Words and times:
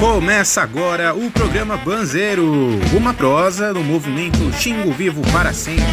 Começa 0.00 0.62
agora 0.62 1.14
o 1.14 1.30
programa 1.30 1.76
Banzeiro, 1.76 2.46
uma 2.96 3.12
prosa 3.12 3.72
do 3.72 3.84
movimento 3.84 4.50
Xingo 4.54 4.90
Vivo 4.90 5.20
para 5.30 5.52
sempre. 5.52 5.84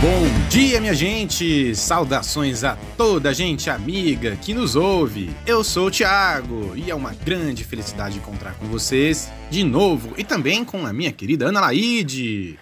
Bom 0.00 0.48
dia, 0.48 0.80
minha 0.80 0.94
gente! 0.94 1.76
Saudações 1.76 2.64
a 2.64 2.78
toda 2.96 3.34
gente 3.34 3.68
amiga 3.68 4.36
que 4.36 4.54
nos 4.54 4.74
ouve. 4.74 5.30
Eu 5.46 5.62
sou 5.62 5.88
o 5.88 5.90
Thiago 5.90 6.72
e 6.74 6.90
é 6.90 6.94
uma 6.94 7.12
grande 7.12 7.62
felicidade 7.62 8.16
encontrar 8.16 8.54
com 8.54 8.64
vocês 8.64 9.30
de 9.50 9.62
novo 9.62 10.14
e 10.16 10.24
também 10.24 10.64
com 10.64 10.86
a 10.86 10.92
minha 10.94 11.12
querida 11.12 11.48
Ana 11.48 11.60
Laide. 11.60 12.58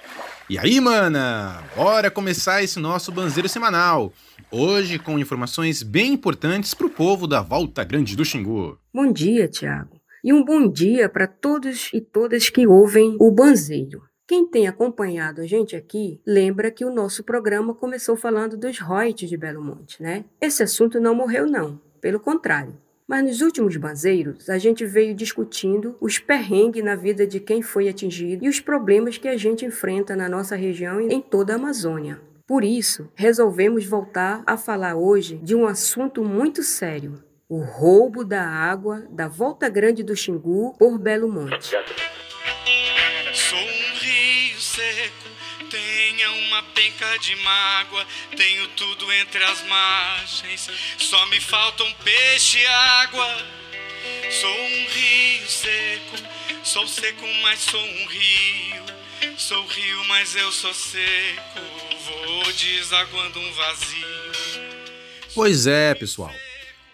E 0.51 0.59
aí, 0.59 0.81
mana? 0.81 1.63
Bora 1.77 2.11
começar 2.11 2.65
esse 2.65 2.81
nosso 2.81 3.13
Banzeiro 3.13 3.49
semanal. 3.49 4.13
Hoje 4.51 4.99
com 4.99 5.19
informações 5.19 5.83
bem 5.83 6.15
importantes 6.15 6.73
para 6.73 6.87
o 6.87 6.91
povo 6.91 7.27
da 7.27 7.43
Volta 7.43 7.85
Grande 7.85 8.17
do 8.17 8.25
Xingu. 8.25 8.79
Bom 8.95 9.13
dia, 9.13 9.47
Tiago. 9.47 10.01
E 10.25 10.33
um 10.33 10.43
bom 10.43 10.67
dia 10.67 11.07
para 11.07 11.27
todos 11.27 11.91
e 11.93 12.01
todas 12.01 12.49
que 12.49 12.67
ouvem 12.67 13.15
o 13.21 13.31
Banzeiro. 13.31 14.03
Quem 14.27 14.49
tem 14.49 14.67
acompanhado 14.67 15.43
a 15.43 15.47
gente 15.47 15.77
aqui 15.77 16.19
lembra 16.27 16.71
que 16.71 16.83
o 16.83 16.91
nosso 16.91 17.23
programa 17.23 17.75
começou 17.75 18.17
falando 18.17 18.57
dos 18.57 18.79
royalties 18.79 19.29
de 19.29 19.37
Belo 19.37 19.63
Monte, 19.63 20.03
né? 20.03 20.25
Esse 20.41 20.63
assunto 20.63 20.99
não 20.99 21.15
morreu, 21.15 21.47
não. 21.47 21.79
Pelo 22.01 22.19
contrário. 22.19 22.75
Mas 23.07 23.25
nos 23.25 23.41
últimos 23.43 23.77
banzeiros, 23.77 24.49
a 24.49 24.57
gente 24.57 24.87
veio 24.87 25.15
discutindo 25.15 25.95
os 26.01 26.19
perrengues 26.19 26.83
na 26.83 26.97
vida 26.97 27.27
de 27.27 27.39
quem 27.39 27.61
foi 27.61 27.87
atingido 27.87 28.47
e 28.47 28.49
os 28.49 28.61
problemas 28.61 29.19
que 29.19 29.29
a 29.29 29.37
gente 29.37 29.67
enfrenta 29.67 30.17
na 30.17 30.27
nossa 30.27 30.57
região 30.57 31.03
e 31.03 31.13
em 31.13 31.21
toda 31.21 31.53
a 31.53 31.57
Amazônia. 31.57 32.19
Por 32.49 32.65
isso, 32.65 33.13
resolvemos 33.15 33.85
voltar 33.85 34.43
a 34.47 34.57
falar 34.57 34.97
hoje 34.97 35.37
de 35.43 35.55
um 35.55 35.67
assunto 35.67 36.25
muito 36.25 36.63
sério: 36.63 37.23
o 37.47 37.61
roubo 37.63 38.25
da 38.25 38.43
água 38.43 39.07
da 39.11 39.29
Volta 39.29 39.69
Grande 39.69 40.03
do 40.03 40.17
Xingu 40.17 40.75
por 40.79 40.99
Belo 40.99 41.31
Monte. 41.31 41.77
Sou 43.35 43.59
um 43.59 43.99
rio 43.99 44.59
seco, 44.59 45.29
tenha 45.71 46.31
uma 46.31 46.63
penca 46.75 47.19
de 47.19 47.37
mágoa, 47.37 48.07
tenho 48.35 48.67
tudo 48.69 49.13
entre 49.13 49.45
as 49.45 49.63
margens, 49.65 50.71
só 50.97 51.27
me 51.27 51.43
faltam 51.43 51.87
peixe 52.03 52.61
e 52.61 52.67
água. 52.67 53.27
Sou 54.31 54.51
um 54.51 54.87
rio 54.89 55.47
seco, 55.47 56.17
sou 56.65 56.89
seco, 56.89 57.27
mas 57.43 57.59
sou 57.59 57.79
um 57.79 58.07
rio. 58.07 58.89
Sou 59.37 59.67
rio, 59.67 60.05
mas 60.05 60.35
eu 60.35 60.51
sou 60.51 60.73
seco, 60.73 61.61
vou 62.09 62.53
desaguando 62.53 63.39
um 63.39 63.53
vazio. 63.53 64.07
Pois 65.35 65.67
é, 65.67 65.95
pessoal. 65.95 66.33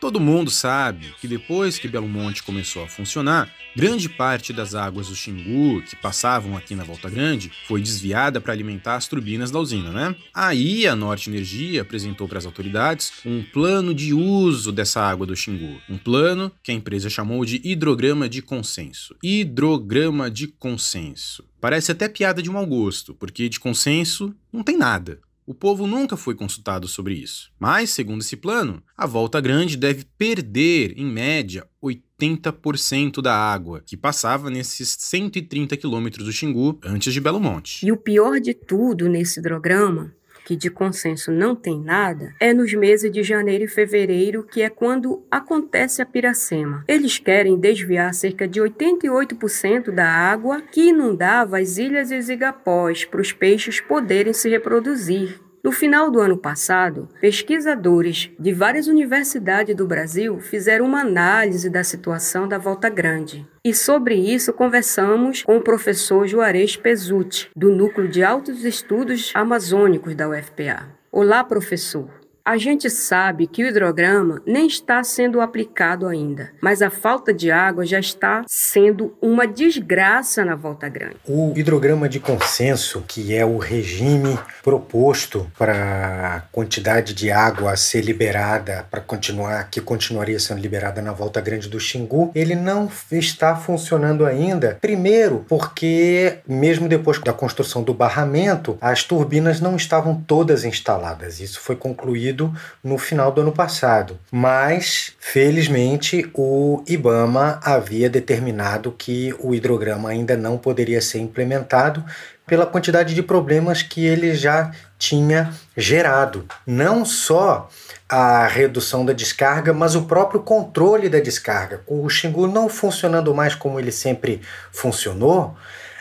Todo 0.04 0.20
mundo 0.20 0.50
sabe 0.50 1.14
que 1.18 1.26
depois 1.26 1.78
que 1.78 1.88
Belo 1.88 2.06
Monte 2.06 2.42
começou 2.42 2.84
a 2.84 2.86
funcionar, 2.86 3.50
grande 3.74 4.06
parte 4.06 4.52
das 4.52 4.74
águas 4.74 5.08
do 5.08 5.16
Xingu 5.16 5.80
que 5.80 5.96
passavam 5.96 6.58
aqui 6.58 6.74
na 6.74 6.84
Volta 6.84 7.08
Grande 7.08 7.50
foi 7.66 7.80
desviada 7.80 8.38
para 8.38 8.52
alimentar 8.52 8.96
as 8.96 9.08
turbinas 9.08 9.50
da 9.50 9.58
usina, 9.58 9.90
né? 9.90 10.14
Aí 10.34 10.86
a 10.86 10.94
Norte 10.94 11.30
Energia 11.30 11.80
apresentou 11.80 12.28
para 12.28 12.36
as 12.36 12.44
autoridades 12.44 13.14
um 13.24 13.42
plano 13.42 13.94
de 13.94 14.12
uso 14.12 14.70
dessa 14.70 15.00
água 15.00 15.24
do 15.24 15.34
Xingu, 15.34 15.80
um 15.88 15.96
plano 15.96 16.52
que 16.62 16.70
a 16.70 16.74
empresa 16.74 17.08
chamou 17.08 17.42
de 17.42 17.62
hidrograma 17.64 18.28
de 18.28 18.42
consenso. 18.42 19.16
Hidrograma 19.22 20.30
de 20.30 20.48
consenso. 20.48 21.42
Parece 21.62 21.92
até 21.92 22.10
piada 22.10 22.42
de 22.42 22.50
mau 22.50 22.66
gosto, 22.66 23.14
porque 23.14 23.48
de 23.48 23.58
consenso 23.58 24.34
não 24.52 24.62
tem 24.62 24.76
nada. 24.76 25.18
O 25.46 25.52
povo 25.52 25.86
nunca 25.86 26.16
foi 26.16 26.34
consultado 26.34 26.88
sobre 26.88 27.14
isso. 27.14 27.52
Mas, 27.58 27.90
segundo 27.90 28.22
esse 28.22 28.36
plano, 28.36 28.82
a 28.96 29.06
Volta 29.06 29.40
Grande 29.40 29.76
deve 29.76 30.06
perder, 30.16 30.94
em 30.96 31.04
média, 31.04 31.66
80% 31.82 33.20
da 33.20 33.34
água 33.34 33.82
que 33.84 33.96
passava 33.96 34.48
nesses 34.48 34.96
130 34.98 35.76
quilômetros 35.76 36.24
do 36.24 36.32
Xingu 36.32 36.78
antes 36.82 37.12
de 37.12 37.20
Belo 37.20 37.38
Monte. 37.40 37.86
E 37.86 37.92
o 37.92 37.96
pior 37.96 38.40
de 38.40 38.54
tudo 38.54 39.06
nesse 39.06 39.38
hidrograma 39.38 40.14
que 40.44 40.56
de 40.56 40.70
consenso 40.70 41.32
não 41.32 41.56
tem 41.56 41.80
nada, 41.80 42.34
é 42.38 42.52
nos 42.52 42.72
meses 42.74 43.10
de 43.10 43.22
janeiro 43.22 43.64
e 43.64 43.68
fevereiro, 43.68 44.44
que 44.44 44.62
é 44.62 44.68
quando 44.68 45.22
acontece 45.30 46.02
a 46.02 46.06
piracema. 46.06 46.84
Eles 46.86 47.18
querem 47.18 47.58
desviar 47.58 48.12
cerca 48.14 48.46
de 48.46 48.60
88% 48.60 49.90
da 49.90 50.06
água 50.06 50.60
que 50.60 50.88
inundava 50.88 51.58
as 51.58 51.78
ilhas 51.78 52.10
e 52.10 52.18
os 52.18 52.28
igapós 52.28 53.04
para 53.04 53.20
os 53.20 53.32
peixes 53.32 53.80
poderem 53.80 54.32
se 54.32 54.48
reproduzir. 54.48 55.43
No 55.64 55.72
final 55.72 56.10
do 56.10 56.20
ano 56.20 56.36
passado, 56.36 57.08
pesquisadores 57.22 58.30
de 58.38 58.52
várias 58.52 58.86
universidades 58.86 59.74
do 59.74 59.86
Brasil 59.86 60.38
fizeram 60.38 60.84
uma 60.84 61.00
análise 61.00 61.70
da 61.70 61.82
situação 61.82 62.46
da 62.46 62.58
Volta 62.58 62.90
Grande. 62.90 63.48
E 63.64 63.72
sobre 63.72 64.14
isso 64.14 64.52
conversamos 64.52 65.42
com 65.42 65.56
o 65.56 65.62
professor 65.62 66.26
Juarez 66.26 66.76
Pesutti, 66.76 67.50
do 67.56 67.70
Núcleo 67.70 68.06
de 68.06 68.22
Altos 68.22 68.62
Estudos 68.62 69.32
Amazônicos 69.34 70.14
da 70.14 70.28
UFPA. 70.28 70.86
Olá, 71.10 71.42
professor. 71.42 72.23
A 72.46 72.58
gente 72.58 72.90
sabe 72.90 73.46
que 73.46 73.64
o 73.64 73.66
hidrograma 73.66 74.42
nem 74.44 74.66
está 74.66 75.02
sendo 75.02 75.40
aplicado 75.40 76.06
ainda, 76.06 76.50
mas 76.60 76.82
a 76.82 76.90
falta 76.90 77.32
de 77.32 77.50
água 77.50 77.86
já 77.86 77.98
está 77.98 78.44
sendo 78.46 79.16
uma 79.22 79.46
desgraça 79.46 80.44
na 80.44 80.54
Volta 80.54 80.86
Grande. 80.86 81.16
O 81.26 81.54
hidrograma 81.56 82.06
de 82.06 82.20
consenso, 82.20 83.02
que 83.08 83.34
é 83.34 83.46
o 83.46 83.56
regime 83.56 84.38
proposto 84.62 85.50
para 85.56 86.36
a 86.36 86.40
quantidade 86.52 87.14
de 87.14 87.30
água 87.30 87.72
a 87.72 87.76
ser 87.78 88.02
liberada 88.02 88.86
para 88.90 89.00
continuar, 89.00 89.70
que 89.70 89.80
continuaria 89.80 90.38
sendo 90.38 90.60
liberada 90.60 91.00
na 91.00 91.12
Volta 91.14 91.40
Grande 91.40 91.66
do 91.66 91.80
Xingu, 91.80 92.30
ele 92.34 92.54
não 92.54 92.90
está 93.10 93.56
funcionando 93.56 94.26
ainda. 94.26 94.76
Primeiro, 94.82 95.46
porque 95.48 96.40
mesmo 96.46 96.90
depois 96.90 97.18
da 97.20 97.32
construção 97.32 97.82
do 97.82 97.94
barramento, 97.94 98.76
as 98.82 99.02
turbinas 99.02 99.62
não 99.62 99.76
estavam 99.76 100.22
todas 100.26 100.62
instaladas. 100.66 101.40
Isso 101.40 101.58
foi 101.58 101.74
concluído 101.74 102.33
no 102.82 102.98
final 102.98 103.30
do 103.30 103.40
ano 103.40 103.52
passado. 103.52 104.18
Mas, 104.30 105.12
felizmente, 105.18 106.28
o 106.34 106.82
IBAMA 106.86 107.60
havia 107.62 108.10
determinado 108.10 108.92
que 108.92 109.34
o 109.38 109.54
hidrograma 109.54 110.08
ainda 110.08 110.36
não 110.36 110.58
poderia 110.58 111.00
ser 111.00 111.18
implementado 111.18 112.04
pela 112.46 112.66
quantidade 112.66 113.14
de 113.14 113.22
problemas 113.22 113.82
que 113.82 114.04
ele 114.04 114.34
já 114.34 114.70
tinha 114.98 115.52
gerado. 115.76 116.46
Não 116.66 117.04
só 117.04 117.68
a 118.08 118.46
redução 118.46 119.04
da 119.04 119.12
descarga, 119.12 119.72
mas 119.72 119.94
o 119.94 120.02
próprio 120.02 120.40
controle 120.40 121.08
da 121.08 121.20
descarga. 121.20 121.80
O 121.86 122.08
Xingu 122.08 122.46
não 122.46 122.68
funcionando 122.68 123.34
mais 123.34 123.54
como 123.54 123.78
ele 123.80 123.92
sempre 123.92 124.40
funcionou, 124.72 125.56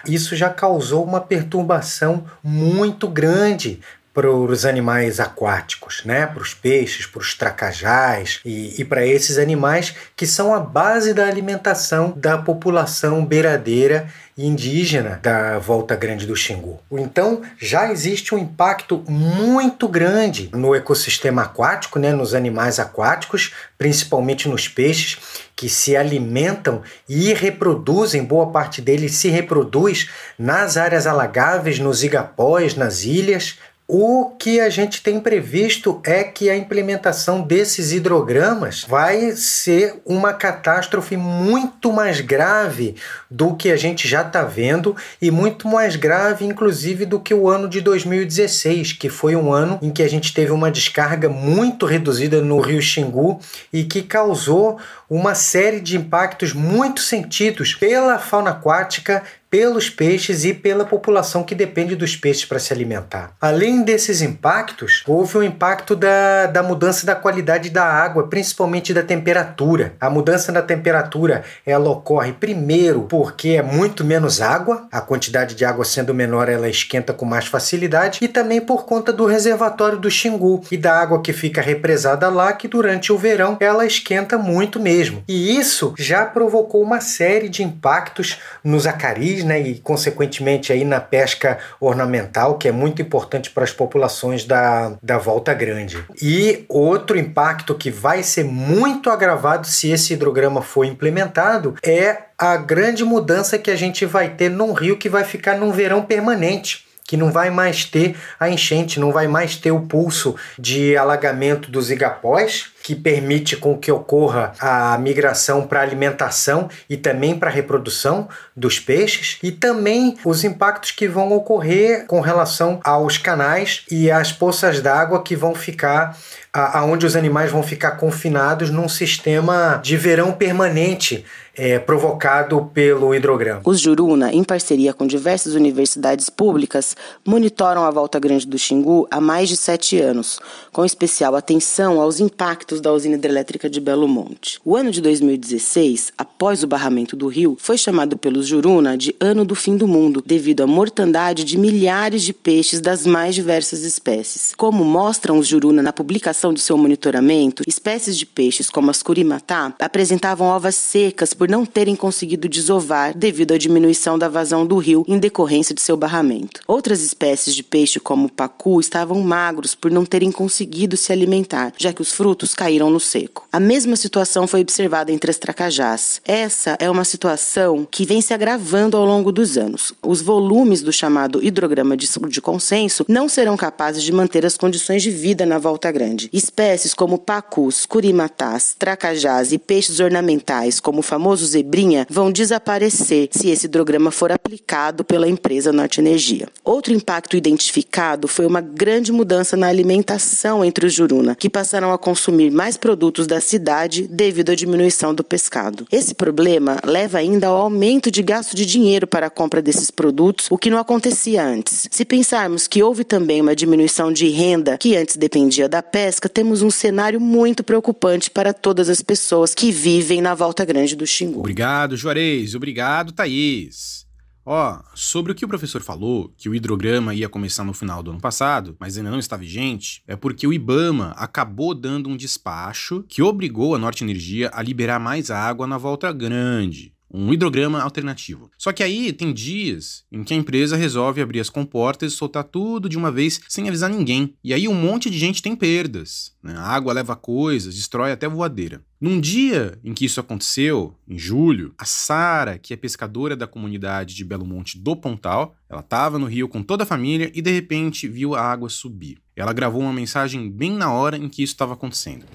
isso 0.07 0.35
já 0.35 0.49
causou 0.49 1.03
uma 1.03 1.21
perturbação 1.21 2.25
muito 2.43 3.07
grande 3.07 3.79
para 4.13 4.29
os 4.29 4.63
animais 4.65 5.19
aquáticos, 5.19 6.03
né? 6.05 6.27
para 6.27 6.41
os 6.41 6.53
peixes, 6.53 7.05
para 7.05 7.19
os 7.19 7.33
tracajás 7.33 8.39
e, 8.45 8.79
e 8.79 8.85
para 8.85 9.05
esses 9.05 9.37
animais 9.37 9.95
que 10.15 10.27
são 10.27 10.53
a 10.53 10.59
base 10.59 11.13
da 11.13 11.25
alimentação 11.25 12.13
da 12.15 12.37
população 12.37 13.25
beiradeira 13.25 14.07
indígena 14.37 15.19
da 15.21 15.59
Volta 15.59 15.95
Grande 15.95 16.25
do 16.25 16.35
Xingu. 16.35 16.79
Então 16.91 17.41
já 17.57 17.91
existe 17.91 18.33
um 18.33 18.37
impacto 18.37 19.03
muito 19.07 19.87
grande 19.87 20.49
no 20.53 20.75
ecossistema 20.75 21.43
aquático, 21.43 21.97
né? 21.99 22.11
nos 22.11 22.33
animais 22.33 22.79
aquáticos, 22.79 23.53
principalmente 23.77 24.47
nos 24.47 24.67
peixes 24.67 25.17
que 25.55 25.69
se 25.69 25.95
alimentam 25.95 26.81
e 27.07 27.33
reproduzem, 27.33 28.23
boa 28.23 28.47
parte 28.47 28.81
deles 28.81 29.15
se 29.15 29.29
reproduz 29.29 30.09
nas 30.37 30.77
áreas 30.77 31.05
alagáveis, 31.05 31.79
nos 31.79 32.03
igapós, 32.03 32.75
nas 32.75 33.03
ilhas, 33.03 33.59
o 33.87 34.31
que 34.39 34.61
a 34.61 34.69
gente 34.69 35.03
tem 35.03 35.19
previsto 35.19 35.99
é 36.05 36.23
que 36.23 36.49
a 36.49 36.55
implementação 36.55 37.41
desses 37.41 37.91
hidrogramas 37.91 38.85
vai 38.87 39.31
ser 39.31 40.01
uma 40.05 40.33
catástrofe 40.33 41.17
muito 41.17 41.91
mais 41.91 42.21
grave 42.21 42.95
do 43.29 43.55
que 43.55 43.69
a 43.69 43.75
gente 43.75 44.07
já 44.07 44.21
está 44.21 44.43
vendo 44.43 44.95
e 45.21 45.29
muito 45.29 45.67
mais 45.67 45.97
grave, 45.97 46.45
inclusive, 46.45 47.05
do 47.05 47.19
que 47.19 47.33
o 47.33 47.49
ano 47.49 47.67
de 47.67 47.81
2016, 47.81 48.93
que 48.93 49.09
foi 49.09 49.35
um 49.35 49.51
ano 49.51 49.77
em 49.81 49.91
que 49.91 50.01
a 50.01 50.09
gente 50.09 50.33
teve 50.33 50.53
uma 50.53 50.71
descarga 50.71 51.27
muito 51.27 51.85
reduzida 51.85 52.41
no 52.41 52.61
Rio 52.61 52.81
Xingu 52.81 53.39
e 53.71 53.83
que 53.83 54.01
causou 54.01 54.79
uma 55.09 55.35
série 55.35 55.81
de 55.81 55.97
impactos 55.97 56.53
muito 56.53 57.01
sentidos 57.01 57.75
pela 57.75 58.17
fauna 58.17 58.51
aquática 58.51 59.23
pelos 59.53 59.87
peixes 59.87 60.45
e 60.45 60.51
pela 60.51 60.83
população 60.83 61.43
que 61.43 61.53
depende 61.53 61.95
dos 61.95 62.15
peixes 62.15 62.43
para 62.43 62.57
se 62.57 62.73
alimentar. 62.73 63.35
Além 63.39 63.83
desses 63.83 64.19
impactos, 64.19 65.03
houve 65.05 65.37
um 65.37 65.43
impacto 65.43 65.95
da, 65.95 66.47
da 66.47 66.63
mudança 66.63 67.05
da 67.05 67.13
qualidade 67.13 67.69
da 67.69 67.83
água, 67.83 68.27
principalmente 68.27 68.95
da 68.95 69.03
temperatura. 69.03 69.93
A 70.01 70.09
mudança 70.09 70.51
da 70.51 70.63
temperatura 70.63 71.43
ela 71.63 71.87
ocorre 71.91 72.33
primeiro 72.33 73.03
porque 73.03 73.49
é 73.49 73.61
muito 73.61 74.03
menos 74.03 74.41
água, 74.41 74.87
a 74.91 74.99
quantidade 74.99 75.53
de 75.53 75.63
água 75.63 75.85
sendo 75.85 76.15
menor 76.15 76.49
ela 76.49 76.67
esquenta 76.67 77.13
com 77.13 77.23
mais 77.23 77.45
facilidade 77.45 78.17
e 78.23 78.27
também 78.27 78.59
por 78.59 78.85
conta 78.85 79.13
do 79.13 79.27
reservatório 79.27 79.99
do 79.99 80.09
Xingu 80.09 80.63
e 80.71 80.77
da 80.77 80.99
água 80.99 81.21
que 81.21 81.31
fica 81.31 81.61
represada 81.61 82.27
lá 82.27 82.53
que 82.53 82.67
durante 82.67 83.13
o 83.13 83.19
verão 83.19 83.55
ela 83.59 83.85
esquenta 83.85 84.35
muito 84.35 84.79
mesmo. 84.79 85.23
E 85.27 85.55
isso 85.55 85.93
já 85.95 86.25
provocou 86.25 86.81
uma 86.81 86.99
série 86.99 87.49
de 87.49 87.61
impactos 87.61 88.39
nos 88.63 88.87
acaris, 88.87 89.42
né, 89.43 89.59
e 89.59 89.79
consequentemente 89.79 90.71
aí 90.71 90.83
na 90.83 90.99
pesca 90.99 91.57
ornamental, 91.79 92.57
que 92.57 92.67
é 92.67 92.71
muito 92.71 93.01
importante 93.01 93.49
para 93.49 93.63
as 93.63 93.71
populações 93.71 94.45
da, 94.45 94.97
da 95.01 95.17
Volta 95.17 95.53
Grande. 95.53 96.03
E 96.21 96.65
outro 96.69 97.17
impacto 97.17 97.75
que 97.75 97.91
vai 97.91 98.23
ser 98.23 98.43
muito 98.43 99.09
agravado 99.09 99.67
se 99.67 99.91
esse 99.91 100.13
hidrograma 100.13 100.61
for 100.61 100.85
implementado 100.85 101.75
é 101.83 102.17
a 102.37 102.57
grande 102.57 103.03
mudança 103.03 103.57
que 103.57 103.71
a 103.71 103.75
gente 103.75 104.05
vai 104.05 104.29
ter 104.29 104.49
num 104.49 104.73
rio 104.73 104.97
que 104.97 105.09
vai 105.09 105.23
ficar 105.23 105.57
num 105.57 105.71
verão 105.71 106.01
permanente 106.03 106.85
que 107.05 107.17
não 107.17 107.31
vai 107.31 107.49
mais 107.49 107.85
ter 107.85 108.15
a 108.39 108.49
enchente, 108.49 108.99
não 108.99 109.11
vai 109.11 109.27
mais 109.27 109.55
ter 109.55 109.71
o 109.71 109.81
pulso 109.81 110.35
de 110.57 110.95
alagamento 110.95 111.69
dos 111.69 111.91
igapós, 111.91 112.72
que 112.83 112.93
permite 112.93 113.55
com 113.55 113.77
que 113.77 113.91
ocorra 113.91 114.51
a 114.59 114.97
migração 114.97 115.65
para 115.65 115.81
alimentação 115.81 116.69
e 116.89 116.97
também 116.97 117.39
para 117.39 117.49
reprodução 117.49 118.27
dos 118.55 118.77
peixes 118.77 119.39
e 119.41 119.51
também 119.51 120.17
os 120.25 120.43
impactos 120.43 120.91
que 120.91 121.07
vão 121.07 121.31
ocorrer 121.31 122.05
com 122.05 122.19
relação 122.19 122.81
aos 122.83 123.17
canais 123.17 123.83
e 123.89 124.11
às 124.11 124.33
poças 124.33 124.81
d'água 124.81 125.23
que 125.23 125.35
vão 125.35 125.55
ficar 125.55 126.17
aonde 126.53 127.05
os 127.05 127.15
animais 127.15 127.51
vão 127.51 127.63
ficar 127.63 127.91
confinados 127.91 128.69
num 128.69 128.87
sistema 128.87 129.79
de 129.81 129.97
verão 129.97 130.31
permanente 130.31 131.25
é, 131.55 131.77
provocado 131.77 132.69
pelo 132.73 133.13
hidrograma. 133.13 133.61
Os 133.63 133.79
Juruna, 133.79 134.31
em 134.31 134.43
parceria 134.43 134.93
com 134.93 135.05
diversas 135.05 135.53
universidades 135.53 136.29
públicas, 136.29 136.95
monitoram 137.25 137.83
a 137.83 137.91
Volta 137.91 138.19
Grande 138.19 138.47
do 138.47 138.57
Xingu 138.57 139.07
há 139.11 139.21
mais 139.21 139.49
de 139.49 139.57
sete 139.57 139.99
anos, 139.99 140.39
com 140.71 140.83
especial 140.83 141.35
atenção 141.35 142.01
aos 142.01 142.19
impactos 142.19 142.72
da 142.81 142.91
usina 142.91 143.15
hidrelétrica 143.15 143.69
de 143.69 143.79
Belo 143.79 144.07
Monte. 144.07 144.59
O 144.63 144.75
ano 144.75 144.91
de 144.91 145.01
2016, 145.01 146.13
após 146.17 146.63
o 146.63 146.67
barramento 146.67 147.15
do 147.15 147.27
rio, 147.27 147.57
foi 147.59 147.77
chamado 147.77 148.17
pelos 148.17 148.47
Juruna 148.47 148.97
de 148.97 149.15
Ano 149.19 149.45
do 149.45 149.55
Fim 149.55 149.77
do 149.77 149.87
Mundo, 149.87 150.23
devido 150.25 150.61
à 150.61 150.67
mortandade 150.67 151.43
de 151.43 151.57
milhares 151.57 152.23
de 152.23 152.33
peixes 152.33 152.81
das 152.81 153.05
mais 153.05 153.35
diversas 153.35 153.81
espécies. 153.83 154.53
Como 154.55 154.83
mostram 154.83 155.37
os 155.37 155.47
Juruna 155.47 155.81
na 155.81 155.93
publicação 155.93 156.53
de 156.53 156.61
seu 156.61 156.77
monitoramento, 156.77 157.63
espécies 157.67 158.17
de 158.17 158.25
peixes 158.25 158.69
como 158.69 158.91
as 158.91 159.03
curimatá 159.03 159.73
apresentavam 159.79 160.47
ovas 160.47 160.75
secas 160.75 161.33
por 161.33 161.49
não 161.49 161.65
terem 161.65 161.95
conseguido 161.95 162.49
desovar 162.49 163.17
devido 163.17 163.53
à 163.53 163.57
diminuição 163.57 164.17
da 164.17 164.27
vazão 164.29 164.65
do 164.65 164.77
rio 164.77 165.05
em 165.07 165.19
decorrência 165.19 165.75
de 165.75 165.81
seu 165.81 165.95
barramento. 165.97 166.61
Outras 166.67 167.01
espécies 167.01 167.55
de 167.55 167.63
peixe, 167.63 167.99
como 167.99 168.27
o 168.27 168.31
pacu, 168.31 168.79
estavam 168.79 169.21
magros 169.21 169.75
por 169.75 169.91
não 169.91 170.05
terem 170.05 170.31
conseguido 170.31 170.97
se 170.97 171.11
alimentar, 171.11 171.73
já 171.77 171.93
que 171.93 172.01
os 172.01 172.11
frutos 172.11 172.53
caíram 172.63 172.89
no 172.89 172.99
seco. 172.99 173.45
A 173.51 173.59
mesma 173.59 173.97
situação 173.97 174.47
foi 174.47 174.61
observada 174.61 175.11
entre 175.11 175.29
as 175.29 175.37
tracajás. 175.37 176.21
Essa 176.23 176.77
é 176.79 176.89
uma 176.89 177.03
situação 177.03 177.85
que 177.89 178.05
vem 178.05 178.21
se 178.21 178.33
agravando 178.33 178.95
ao 178.95 179.03
longo 179.03 179.33
dos 179.33 179.57
anos. 179.57 179.93
Os 180.01 180.21
volumes 180.21 180.81
do 180.81 180.93
chamado 180.93 181.43
hidrograma 181.43 181.97
de, 181.97 182.07
de 182.29 182.41
consenso 182.41 183.05
não 183.09 183.27
serão 183.27 183.57
capazes 183.57 184.01
de 184.01 184.13
manter 184.13 184.45
as 184.45 184.55
condições 184.55 185.03
de 185.03 185.11
vida 185.11 185.45
na 185.45 185.57
Volta 185.57 185.91
Grande. 185.91 186.29
Espécies 186.31 186.93
como 186.93 187.17
pacus, 187.17 187.85
curimatás, 187.85 188.77
tracajás 188.79 189.51
e 189.51 189.57
peixes 189.57 189.99
ornamentais, 189.99 190.79
como 190.79 190.99
o 190.99 191.03
famoso 191.03 191.45
zebrinha 191.45 192.07
vão 192.09 192.31
desaparecer 192.31 193.27
se 193.31 193.49
esse 193.49 193.65
hidrograma 193.65 194.09
for 194.09 194.31
aplicado 194.31 195.03
pela 195.03 195.27
empresa 195.27 195.73
Norte 195.73 195.99
Energia. 195.99 196.47
Outro 196.63 196.93
impacto 196.93 197.35
identificado 197.35 198.25
foi 198.25 198.45
uma 198.45 198.61
grande 198.61 199.11
mudança 199.11 199.57
na 199.57 199.67
alimentação 199.67 200.63
entre 200.63 200.85
os 200.85 200.93
Juruna, 200.93 201.35
que 201.35 201.49
passaram 201.49 201.91
a 201.91 201.97
consumir 201.97 202.52
mais 202.53 202.77
produtos 202.77 203.27
da 203.27 203.41
cidade 203.41 204.07
devido 204.07 204.51
à 204.51 204.55
diminuição 204.55 205.13
do 205.13 205.23
pescado. 205.23 205.85
Esse 205.91 206.13
problema 206.13 206.79
leva 206.85 207.17
ainda 207.17 207.47
ao 207.47 207.57
aumento 207.57 208.11
de 208.11 208.21
gasto 208.21 208.55
de 208.55 208.65
dinheiro 208.65 209.07
para 209.07 209.27
a 209.27 209.29
compra 209.29 209.61
desses 209.61 209.89
produtos, 209.89 210.47
o 210.49 210.57
que 210.57 210.69
não 210.69 210.77
acontecia 210.77 211.43
antes. 211.43 211.87
Se 211.91 212.05
pensarmos 212.05 212.67
que 212.67 212.83
houve 212.83 213.03
também 213.03 213.41
uma 213.41 213.55
diminuição 213.55 214.11
de 214.11 214.29
renda 214.29 214.77
que 214.77 214.95
antes 214.95 215.17
dependia 215.17 215.67
da 215.67 215.81
pesca, 215.81 216.29
temos 216.29 216.61
um 216.61 216.69
cenário 216.69 217.19
muito 217.19 217.63
preocupante 217.63 218.29
para 218.29 218.53
todas 218.53 218.89
as 218.89 219.01
pessoas 219.01 219.53
que 219.53 219.71
vivem 219.71 220.21
na 220.21 220.33
Volta 220.35 220.63
Grande 220.63 220.95
do 220.95 221.07
xingou. 221.07 221.39
Obrigado, 221.39 221.97
Juarez. 221.97 222.55
Obrigado, 222.55 223.11
Thaís. 223.11 224.05
Ó, 224.45 224.81
sobre 224.93 225.31
o 225.31 225.35
que 225.35 225.45
o 225.45 225.47
professor 225.47 225.81
falou, 225.81 226.33
que 226.37 226.49
o 226.49 226.55
hidrograma 226.55 227.13
ia 227.13 227.29
começar 227.29 227.63
no 227.63 227.73
final 227.73 228.03
do 228.03 228.11
ano 228.11 228.19
passado, 228.19 228.75
mas 228.79 228.97
ainda 228.97 229.09
não 229.09 229.19
está 229.19 229.37
vigente, 229.37 230.03
é 230.05 230.15
porque 230.15 230.45
o 230.45 230.51
IBAMA 230.51 231.11
acabou 231.11 231.73
dando 231.73 232.09
um 232.09 232.17
despacho 232.17 233.05
que 233.07 233.21
obrigou 233.21 233.73
a 233.73 233.79
Norte 233.79 234.03
Energia 234.03 234.51
a 234.53 234.61
liberar 234.61 234.99
mais 234.99 235.31
água 235.31 235.65
na 235.65 235.77
volta 235.77 236.11
grande 236.11 236.93
um 237.13 237.31
hidrograma 237.31 237.81
alternativo. 237.81 238.49
Só 238.57 238.73
que 238.73 238.81
aí 238.81 239.13
tem 239.13 239.31
dias 239.31 240.03
em 240.11 240.23
que 240.23 240.33
a 240.33 240.37
empresa 240.37 240.75
resolve 240.75 241.21
abrir 241.21 241.39
as 241.39 241.49
comportas 241.49 242.11
e 242.11 242.15
soltar 242.15 242.43
tudo 242.43 242.89
de 242.89 242.97
uma 242.97 243.11
vez 243.11 243.39
sem 243.47 243.67
avisar 243.67 243.89
ninguém. 243.89 244.33
E 244.43 244.53
aí 244.53 244.67
um 244.67 244.73
monte 244.73 245.09
de 245.09 245.19
gente 245.19 245.41
tem 245.41 245.55
perdas. 245.55 246.33
Né? 246.41 246.55
A 246.57 246.63
água 246.63 246.91
leva 246.91 247.15
coisas, 247.15 247.75
destrói 247.75 248.11
até 248.11 248.27
voadeira. 248.27 248.81
Num 248.99 249.19
dia 249.19 249.77
em 249.83 249.93
que 249.93 250.05
isso 250.05 250.19
aconteceu, 250.19 250.95
em 251.07 251.19
julho, 251.19 251.73
a 251.77 251.85
Sara, 251.85 252.57
que 252.57 252.73
é 252.73 252.77
pescadora 252.77 253.35
da 253.35 253.45
comunidade 253.45 254.15
de 254.15 254.23
Belo 254.23 254.45
Monte 254.45 254.79
do 254.79 254.95
Pontal, 254.95 255.55
ela 255.69 255.81
estava 255.81 256.17
no 256.17 256.25
rio 256.25 256.47
com 256.47 256.63
toda 256.63 256.83
a 256.83 256.87
família 256.87 257.29
e 257.33 257.41
de 257.41 257.51
repente 257.51 258.07
viu 258.07 258.33
a 258.33 258.41
água 258.41 258.69
subir. 258.69 259.21
Ela 259.35 259.51
gravou 259.53 259.81
uma 259.81 259.93
mensagem 259.93 260.49
bem 260.49 260.71
na 260.71 260.91
hora 260.91 261.17
em 261.17 261.27
que 261.27 261.43
isso 261.43 261.53
estava 261.53 261.73
acontecendo. 261.73 262.25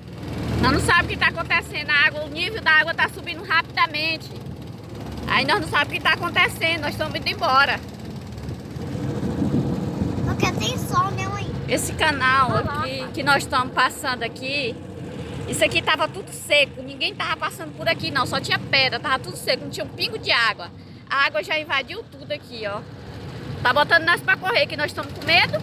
Nós 0.62 0.72
não 0.72 0.80
sabemos 0.80 1.04
o 1.04 1.08
que 1.08 1.14
está 1.14 1.28
acontecendo, 1.28 1.88
a 1.88 2.06
água, 2.06 2.24
o 2.24 2.28
nível 2.28 2.60
da 2.60 2.72
água 2.72 2.90
está 2.90 3.08
subindo 3.08 3.42
rapidamente. 3.44 4.28
Aí 5.28 5.44
nós 5.44 5.60
não 5.60 5.68
sabemos 5.68 5.88
o 5.88 5.90
que 5.92 5.98
está 5.98 6.12
acontecendo, 6.12 6.80
nós 6.80 6.92
estamos 6.92 7.14
indo 7.14 7.28
embora. 7.28 7.78
Porque 10.24 10.52
tem 10.52 10.78
sol, 10.78 11.10
né, 11.10 11.28
mãe? 11.28 11.46
Esse 11.68 11.92
canal 11.92 12.56
aqui, 12.56 13.06
que 13.12 13.22
nós 13.22 13.44
estamos 13.44 13.72
passando 13.74 14.22
aqui, 14.22 14.74
isso 15.48 15.64
aqui 15.64 15.78
estava 15.78 16.08
tudo 16.08 16.30
seco, 16.32 16.82
ninguém 16.82 17.12
estava 17.12 17.36
passando 17.36 17.76
por 17.76 17.88
aqui 17.88 18.10
não, 18.10 18.26
só 18.26 18.40
tinha 18.40 18.58
pedra, 18.58 18.96
estava 18.96 19.18
tudo 19.18 19.36
seco, 19.36 19.64
não 19.64 19.70
tinha 19.70 19.84
um 19.84 19.88
pingo 19.88 20.18
de 20.18 20.30
água. 20.30 20.70
A 21.08 21.26
água 21.26 21.42
já 21.42 21.58
invadiu 21.58 22.02
tudo 22.04 22.32
aqui, 22.32 22.66
ó. 22.66 22.80
Tá 23.62 23.72
botando 23.72 24.04
nós 24.04 24.20
para 24.20 24.36
correr, 24.36 24.66
que 24.66 24.76
nós 24.76 24.86
estamos 24.86 25.12
com 25.12 25.24
medo. 25.24 25.58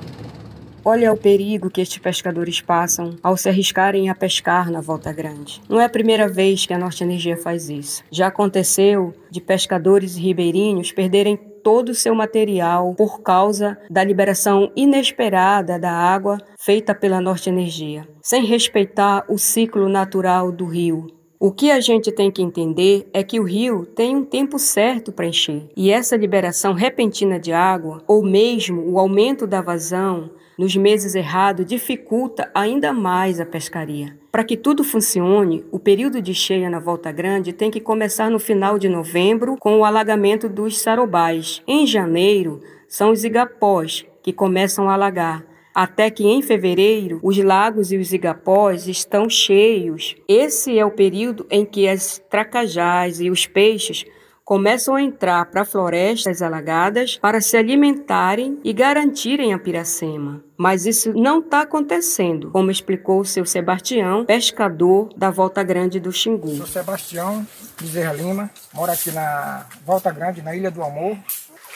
Olha 0.87 1.11
o 1.11 1.17
perigo 1.17 1.67
que 1.67 1.81
estes 1.81 1.97
pescadores 1.97 2.61
passam 2.61 3.15
ao 3.23 3.35
se 3.35 3.49
arriscarem 3.49 4.07
a 4.07 4.13
pescar 4.13 4.69
na 4.69 4.81
Volta 4.81 5.11
Grande. 5.11 5.59
Não 5.67 5.81
é 5.81 5.85
a 5.85 5.89
primeira 5.89 6.27
vez 6.27 6.67
que 6.67 6.73
a 6.75 6.77
Norte 6.77 7.03
Energia 7.03 7.35
faz 7.35 7.71
isso. 7.71 8.03
Já 8.11 8.27
aconteceu 8.27 9.11
de 9.31 9.41
pescadores 9.41 10.15
ribeirinhos 10.15 10.91
perderem 10.91 11.37
todo 11.63 11.89
o 11.89 11.95
seu 11.95 12.13
material 12.13 12.93
por 12.93 13.23
causa 13.23 13.75
da 13.89 14.03
liberação 14.03 14.71
inesperada 14.75 15.79
da 15.79 15.91
água 15.91 16.37
feita 16.55 16.93
pela 16.93 17.19
Norte 17.19 17.49
Energia, 17.49 18.07
sem 18.21 18.45
respeitar 18.45 19.25
o 19.27 19.39
ciclo 19.39 19.89
natural 19.89 20.51
do 20.51 20.65
rio. 20.65 21.07
O 21.39 21.51
que 21.51 21.71
a 21.71 21.79
gente 21.79 22.11
tem 22.11 22.29
que 22.29 22.43
entender 22.43 23.09
é 23.11 23.23
que 23.23 23.39
o 23.39 23.43
rio 23.43 23.87
tem 23.87 24.15
um 24.15 24.23
tempo 24.23 24.59
certo 24.59 25.11
para 25.11 25.25
encher, 25.25 25.67
e 25.75 25.89
essa 25.89 26.15
liberação 26.15 26.73
repentina 26.73 27.39
de 27.39 27.51
água, 27.51 28.03
ou 28.07 28.23
mesmo 28.23 28.83
o 28.87 28.99
aumento 28.99 29.47
da 29.47 29.61
vazão, 29.61 30.29
nos 30.57 30.75
meses 30.75 31.15
errados 31.15 31.65
dificulta 31.65 32.49
ainda 32.53 32.93
mais 32.93 33.39
a 33.39 33.45
pescaria. 33.45 34.17
Para 34.31 34.43
que 34.43 34.57
tudo 34.57 34.83
funcione, 34.83 35.65
o 35.71 35.79
período 35.79 36.21
de 36.21 36.33
cheia 36.33 36.69
na 36.69 36.79
Volta 36.79 37.11
Grande 37.11 37.53
tem 37.53 37.71
que 37.71 37.79
começar 37.79 38.29
no 38.29 38.39
final 38.39 38.77
de 38.77 38.89
novembro 38.89 39.57
com 39.57 39.79
o 39.79 39.85
alagamento 39.85 40.47
dos 40.49 40.79
sarobais. 40.79 41.61
Em 41.67 41.85
janeiro, 41.85 42.61
são 42.87 43.11
os 43.11 43.23
igapós 43.23 44.05
que 44.21 44.33
começam 44.33 44.89
a 44.89 44.93
alagar 44.93 45.45
até 45.75 46.09
que 46.09 46.25
em 46.25 46.41
fevereiro 46.41 47.19
os 47.21 47.37
lagos 47.37 47.91
e 47.91 47.97
os 47.97 48.13
igapós 48.13 48.87
estão 48.87 49.29
cheios. 49.29 50.15
Esse 50.25 50.79
é 50.79 50.85
o 50.85 50.91
período 50.91 51.45
em 51.51 51.65
que 51.65 51.85
as 51.85 52.17
tracajás 52.29 53.19
e 53.19 53.29
os 53.29 53.45
peixes 53.45 54.05
começam 54.45 54.93
a 54.93 55.01
entrar 55.01 55.47
para 55.47 55.65
florestas 55.65 56.43
alagadas 56.43 57.17
para 57.17 57.41
se 57.41 57.57
alimentarem 57.57 58.59
e 58.63 58.71
garantirem 58.71 59.55
a 59.55 59.59
piracema. 59.59 60.43
Mas 60.55 60.85
isso 60.85 61.11
não 61.13 61.39
está 61.39 61.61
acontecendo, 61.61 62.51
como 62.51 62.69
explicou 62.69 63.21
o 63.21 63.25
seu 63.25 63.43
Sebastião, 63.43 64.23
pescador 64.23 65.11
da 65.17 65.31
Volta 65.31 65.63
Grande 65.63 65.99
do 65.99 66.11
Xingu. 66.11 66.55
Sou 66.57 66.67
Sebastião 66.67 67.45
Bezerra 67.81 68.13
Lima, 68.13 68.51
moro 68.71 68.91
aqui 68.91 69.11
na 69.11 69.65
Volta 69.83 70.11
Grande, 70.11 70.43
na 70.43 70.55
Ilha 70.55 70.69
do 70.69 70.83
Amor. 70.83 71.17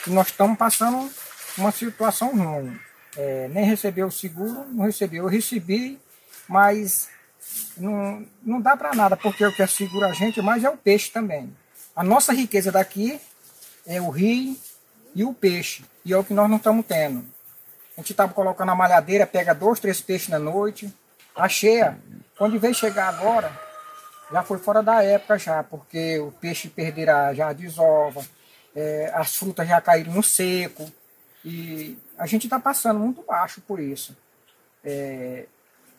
que 0.04 0.10
nós 0.10 0.28
estamos 0.28 0.56
passando 0.56 1.10
uma 1.58 1.72
situação 1.72 2.30
ruim. 2.36 2.78
É, 3.16 3.50
nem 3.52 3.64
recebeu 3.64 4.06
o 4.06 4.12
seguro, 4.12 4.64
não 4.68 4.84
recebeu. 4.84 5.24
Eu 5.24 5.28
recebi, 5.28 5.98
mas 6.48 7.08
não, 7.76 8.24
não 8.42 8.60
dá 8.60 8.76
para 8.76 8.94
nada, 8.94 9.16
porque 9.16 9.44
o 9.44 9.52
que 9.52 9.62
assegura 9.62 10.06
a 10.06 10.12
gente 10.12 10.40
mais 10.40 10.62
é 10.62 10.70
o 10.70 10.76
peixe 10.76 11.10
também. 11.10 11.52
A 11.94 12.02
nossa 12.04 12.32
riqueza 12.32 12.70
daqui 12.70 13.20
é 13.86 14.00
o 14.00 14.10
rio 14.10 14.56
e 15.14 15.24
o 15.24 15.34
peixe, 15.34 15.84
e 16.04 16.12
é 16.12 16.16
o 16.16 16.24
que 16.24 16.32
nós 16.32 16.48
não 16.48 16.56
estamos 16.56 16.86
tendo. 16.86 17.24
A 17.96 18.00
gente 18.00 18.12
estava 18.12 18.32
colocando 18.32 18.70
a 18.70 18.74
malhadeira, 18.74 19.26
pega 19.26 19.54
dois, 19.54 19.80
três 19.80 20.00
peixes 20.00 20.28
na 20.28 20.38
noite, 20.38 20.92
a 21.34 21.48
cheia. 21.48 21.98
Quando 22.38 22.58
veio 22.58 22.74
chegar 22.74 23.08
agora, 23.08 23.52
já 24.32 24.42
foi 24.42 24.58
fora 24.58 24.82
da 24.82 25.02
época 25.02 25.38
já, 25.38 25.62
porque 25.62 26.18
o 26.20 26.30
peixe 26.30 26.68
perderá 26.68 27.34
já 27.34 27.48
a 27.48 27.52
desova, 27.52 28.24
é, 28.74 29.10
as 29.14 29.36
frutas 29.36 29.68
já 29.68 29.80
caíram 29.80 30.12
no 30.12 30.22
seco, 30.22 30.90
e 31.44 31.98
a 32.16 32.26
gente 32.26 32.46
está 32.46 32.60
passando 32.60 33.00
muito 33.00 33.22
baixo 33.22 33.60
por 33.62 33.80
isso. 33.80 34.16
É, 34.84 35.46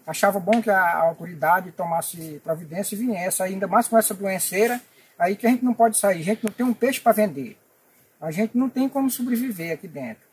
achava 0.08 0.40
bom 0.40 0.62
que 0.62 0.70
a 0.70 0.98
autoridade 0.98 1.72
tomasse 1.72 2.42
providência 2.44 2.96
e 2.96 3.00
viesse, 3.00 3.44
ainda 3.44 3.68
mais 3.68 3.88
com 3.88 3.98
essa 3.98 4.14
doenceira, 4.14 4.82
aí 5.22 5.36
que 5.36 5.46
a 5.46 5.50
gente 5.52 5.64
não 5.64 5.74
pode 5.74 5.98
sair, 5.98 6.20
a 6.20 6.24
gente 6.24 6.44
não 6.44 6.52
tem 6.52 6.66
um 6.66 6.74
peixe 6.74 7.00
para 7.00 7.12
vender. 7.12 7.56
A 8.20 8.32
gente 8.32 8.58
não 8.58 8.68
tem 8.68 8.90
como 8.90 9.10
sobreviver 9.10 9.74
aqui 9.74 9.88
dentro. 9.88 10.24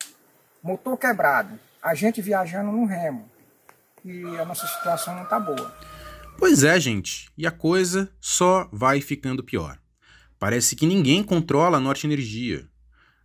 Motor 0.63 0.97
quebrado, 0.97 1.59
a 1.83 1.95
gente 1.95 2.23
viajando 2.23 2.73
no 2.73 2.87
remo. 2.87 3.29
E 4.05 4.23
a 4.39 4.45
nossa 4.45 4.67
situação 4.67 5.15
não 5.15 5.25
está 5.25 5.39
boa. 5.39 5.77
Pois 6.39 6.65
é, 6.65 6.81
gente, 6.81 7.31
e 7.37 7.47
a 7.47 7.51
coisa 7.51 8.11
só 8.21 8.69
vai 8.73 9.01
ficando 9.01 9.45
pior. 9.45 9.79
Parece 10.39 10.75
que 10.75 10.87
ninguém 10.87 11.23
controla 11.23 11.77
a 11.77 11.81
Norte 11.81 12.07
Energia. 12.07 12.67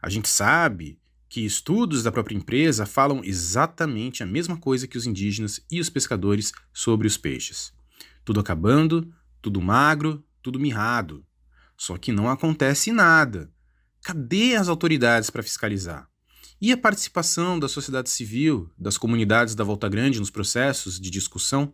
A 0.02 0.10
gente 0.10 0.28
sabe 0.28 1.00
que 1.30 1.46
estudos 1.46 2.04
da 2.04 2.12
própria 2.12 2.36
empresa 2.36 2.86
falam 2.86 3.22
exatamente 3.24 4.22
a 4.22 4.26
mesma 4.26 4.58
coisa 4.58 4.88
que 4.88 4.98
os 4.98 5.06
indígenas 5.06 5.62
e 5.72 5.80
os 5.80 5.90
pescadores 5.90 6.52
sobre 6.74 7.08
os 7.08 7.18
peixes. 7.18 7.72
Tudo 8.26 8.40
acabando, 8.40 9.14
tudo 9.42 9.62
magro, 9.62 10.24
tudo 10.42 10.60
mirrado. 10.60 11.26
Só 11.78 11.98
que 11.98 12.12
não 12.12 12.30
acontece 12.30 12.92
nada. 12.92 13.52
Cadê 14.04 14.56
as 14.56 14.68
autoridades 14.68 15.30
para 15.30 15.44
fiscalizar? 15.44 16.08
E 16.62 16.72
a 16.72 16.78
participação 16.78 17.60
da 17.60 17.68
sociedade 17.68 18.10
civil, 18.10 18.72
das 18.78 18.98
comunidades 18.98 19.56
da 19.56 19.64
Volta 19.64 19.90
Grande 19.90 20.20
nos 20.20 20.30
processos 20.30 21.00
de 21.00 21.10
discussão? 21.10 21.74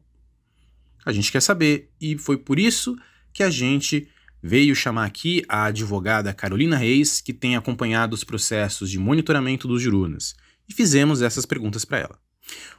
A 1.05 1.11
gente 1.11 1.31
quer 1.31 1.41
saber, 1.41 1.91
e 1.99 2.17
foi 2.17 2.37
por 2.37 2.59
isso 2.59 2.95
que 3.33 3.43
a 3.43 3.49
gente 3.49 4.09
veio 4.41 4.75
chamar 4.75 5.05
aqui 5.05 5.43
a 5.47 5.65
advogada 5.65 6.33
Carolina 6.33 6.77
Reis, 6.77 7.21
que 7.21 7.33
tem 7.33 7.55
acompanhado 7.55 8.13
os 8.13 8.23
processos 8.23 8.89
de 8.89 8.97
monitoramento 8.97 9.67
dos 9.67 9.81
jurunas, 9.81 10.35
e 10.67 10.73
fizemos 10.73 11.21
essas 11.21 11.45
perguntas 11.45 11.85
para 11.85 11.99
ela. 11.99 12.19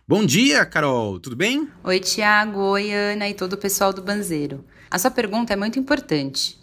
Bom 0.07 0.25
dia, 0.25 0.67
Carol, 0.67 1.21
tudo 1.21 1.37
bem? 1.37 1.69
Oi, 1.85 2.01
Tiago, 2.01 2.61
oi, 2.61 2.93
Ana 2.93 3.29
e 3.29 3.35
todo 3.35 3.53
o 3.53 3.59
pessoal 3.59 3.93
do 3.93 4.03
Banzeiro. 4.03 4.65
A 4.91 4.99
sua 4.99 5.11
pergunta 5.11 5.53
é 5.53 5.57
muito 5.57 5.79
importante. 5.79 6.60